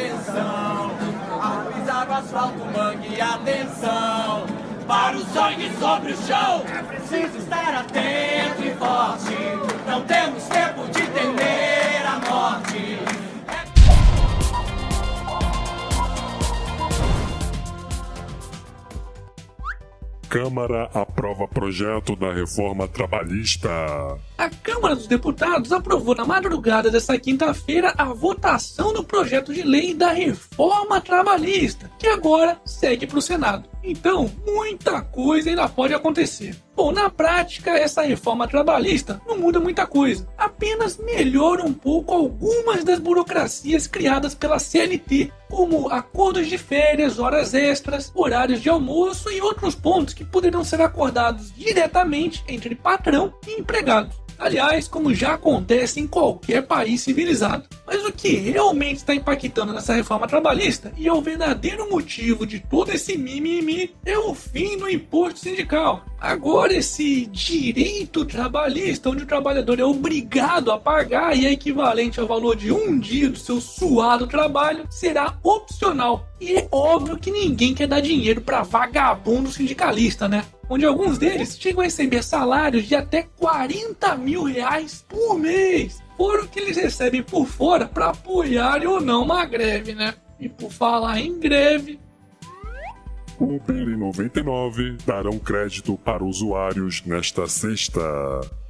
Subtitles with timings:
[0.00, 0.90] atenção.
[1.42, 4.46] Ao pisar o asfalto, mangue atenção.
[4.86, 9.36] Para o sangue sobre o chão, é preciso estar atento e forte.
[9.86, 10.69] Não temos tempo
[20.30, 23.68] Câmara aprova projeto da reforma trabalhista.
[24.38, 29.92] A Câmara dos Deputados aprovou na madrugada desta quinta-feira a votação do projeto de lei
[29.92, 33.68] da reforma trabalhista, que agora segue para o Senado.
[33.82, 36.54] Então, muita coisa ainda pode acontecer.
[36.80, 42.82] Bom, na prática, essa reforma trabalhista não muda muita coisa, apenas melhora um pouco algumas
[42.82, 49.42] das burocracias criadas pela CLT, como acordos de férias, horas extras, horários de almoço e
[49.42, 54.16] outros pontos que poderão ser acordados diretamente entre patrão e empregado.
[54.40, 57.68] Aliás, como já acontece em qualquer país civilizado.
[57.86, 62.58] Mas o que realmente está impactando nessa reforma trabalhista e é o verdadeiro motivo de
[62.58, 66.04] todo esse mimimi é o fim do imposto sindical.
[66.18, 72.26] Agora, esse direito trabalhista, onde o trabalhador é obrigado a pagar e é equivalente ao
[72.26, 76.26] valor de um dia do seu suado trabalho, será opcional.
[76.40, 80.44] E é óbvio que ninguém quer dar dinheiro para vagabundo sindicalista, né?
[80.70, 86.44] Onde alguns deles chegam a receber salários de até 40 mil reais por mês, fora
[86.44, 90.14] o que eles recebem por fora para apoiar ou não uma greve, né?
[90.38, 91.98] E por falar em greve,
[93.40, 98.00] Uber e 99 darão crédito para usuários nesta sexta.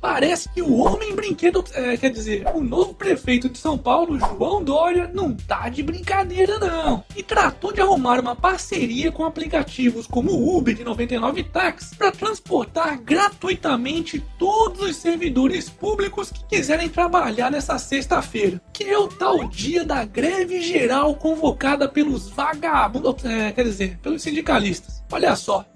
[0.00, 4.64] Parece que o homem brinquedo, é, quer dizer, o novo prefeito de São Paulo, João
[4.64, 7.04] Dória, não tá de brincadeira não.
[7.14, 12.10] E tratou de arrumar uma parceria com aplicativos como o Uber de 99 Tax para
[12.10, 19.46] transportar gratuitamente todos os servidores públicos que quiserem trabalhar nessa sexta-feira, que é o tal
[19.48, 25.02] dia da greve geral convocada pelos vagabundos, é, quer dizer, pelos sindicalistas.
[25.12, 25.66] Olha só.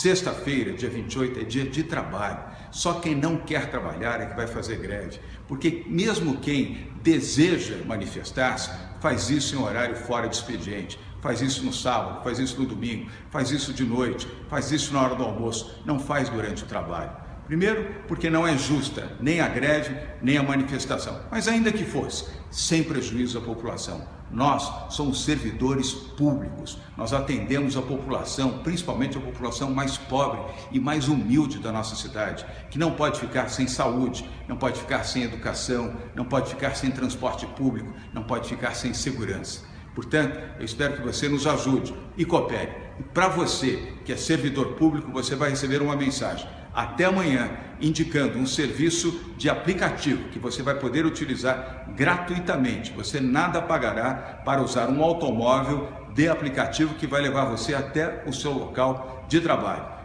[0.00, 2.38] Sexta-feira, dia 28, é dia de trabalho.
[2.70, 8.70] Só quem não quer trabalhar é que vai fazer greve, porque mesmo quem deseja manifestar-se
[9.00, 13.10] faz isso em horário fora de expediente, faz isso no sábado, faz isso no domingo,
[13.30, 17.21] faz isso de noite, faz isso na hora do almoço, não faz durante o trabalho.
[17.52, 22.24] Primeiro, porque não é justa nem a greve, nem a manifestação, mas ainda que fosse,
[22.50, 24.08] sem prejuízo à população.
[24.30, 30.40] Nós somos servidores públicos, nós atendemos a população, principalmente a população mais pobre
[30.70, 35.04] e mais humilde da nossa cidade, que não pode ficar sem saúde, não pode ficar
[35.04, 39.60] sem educação, não pode ficar sem transporte público, não pode ficar sem segurança.
[39.94, 42.72] Portanto, eu espero que você nos ajude e coopere.
[42.98, 47.50] E para você que é servidor público, você vai receber uma mensagem até amanhã,
[47.80, 52.92] indicando um serviço de aplicativo que você vai poder utilizar gratuitamente.
[52.92, 58.32] Você nada pagará para usar um automóvel de aplicativo que vai levar você até o
[58.32, 60.01] seu local de trabalho.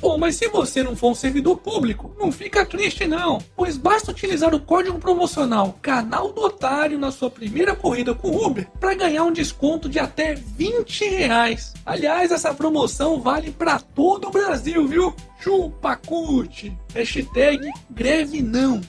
[0.00, 4.10] Bom, mas se você não for um servidor público, não fica triste não, pois basta
[4.10, 9.24] utilizar o código promocional Canal do Otário na sua primeira corrida com Uber para ganhar
[9.24, 11.72] um desconto de até 20 reais.
[11.84, 15.14] Aliás, essa promoção vale para todo o Brasil, viu?
[15.40, 16.76] Chupa curte.
[16.94, 18.80] Hashtag greve não.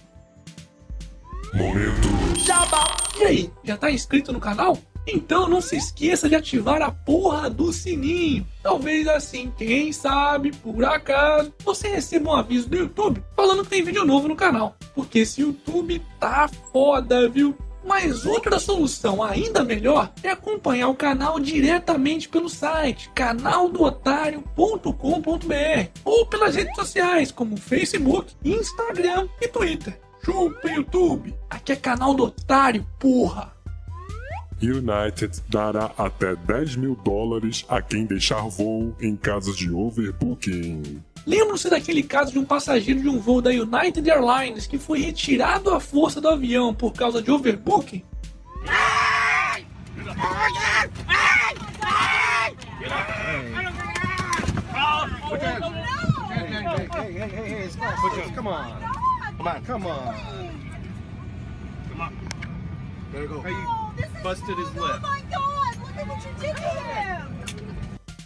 [1.54, 2.08] Momento.
[3.20, 4.78] E aí, já tá inscrito no canal?
[5.08, 8.46] Então não se esqueça de ativar a porra do sininho.
[8.62, 13.84] Talvez assim, quem sabe, por acaso, você receba um aviso do YouTube falando que tem
[13.84, 14.76] vídeo novo no canal.
[14.94, 17.56] Porque esse YouTube tá foda, viu?
[17.88, 26.56] Mas outra solução ainda melhor é acompanhar o canal diretamente pelo site canaldootário.com.br ou pelas
[26.56, 29.98] redes sociais como Facebook, Instagram e Twitter.
[30.22, 31.34] Chupa YouTube!
[31.50, 33.57] Aqui é canal do Otário, porra!
[34.62, 41.02] United dará até 10 mil dólares a quem deixar voo em casos de overbooking.
[41.26, 45.70] Lembram-se daquele caso de um passageiro de um voo da United Airlines que foi retirado
[45.70, 48.04] à força do avião por causa de overbooking?
[48.66, 49.66] Hey,
[57.14, 57.70] hey, hey, hey.
[58.36, 58.82] Come on.
[59.38, 60.16] Come on, come on.
[61.90, 62.14] Come on.
[63.12, 63.48] There you go.
[63.48, 63.87] You
[64.24, 64.96] busted his lip?
[64.96, 67.38] Oh my god, look at what you did to him!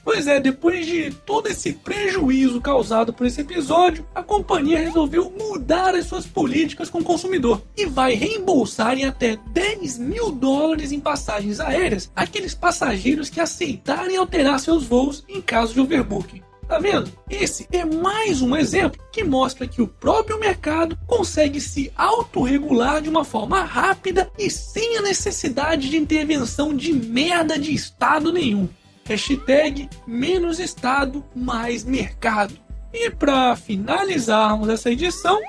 [0.03, 5.93] Pois é, depois de todo esse prejuízo causado por esse episódio, a companhia resolveu mudar
[5.93, 10.99] as suas políticas com o consumidor e vai reembolsar em até 10 mil dólares em
[10.99, 16.41] passagens aéreas aqueles passageiros que aceitarem alterar seus voos em caso de overbooking.
[16.71, 17.11] Tá vendo?
[17.29, 23.09] Esse é mais um exemplo que mostra que o próprio mercado consegue se autorregular de
[23.09, 28.69] uma forma rápida e sem a necessidade de intervenção de merda de Estado nenhum.
[29.03, 32.53] Hashtag menos Estado, mais mercado.
[32.93, 35.41] E para finalizarmos essa edição,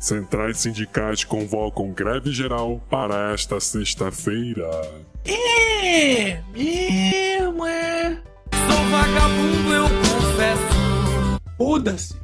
[0.00, 4.70] Centrais sindicais convocam greve geral para esta sexta-feira.
[5.26, 8.18] é mesmo, é.
[8.50, 10.07] Sou vagabundo, eu.
[11.78, 12.16] Foda-se.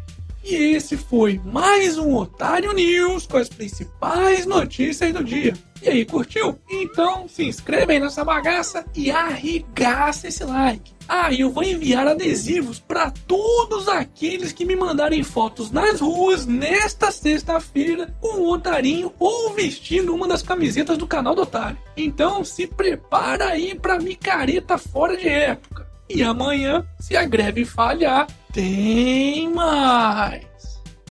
[0.42, 5.54] E esse foi mais um Otário News com as principais notícias do dia.
[5.80, 6.58] E aí, curtiu?
[6.68, 10.92] Então se inscreve aí nessa bagaça e arregaça esse like.
[11.08, 16.46] Ah, e eu vou enviar adesivos para todos aqueles que me mandarem fotos nas ruas
[16.46, 21.78] nesta sexta-feira com o Otarinho ou vestindo uma das camisetas do canal do Otário.
[21.96, 25.86] Então se prepara aí pra micareta fora de época.
[26.10, 30.53] E amanhã, se a greve falhar, tem mais.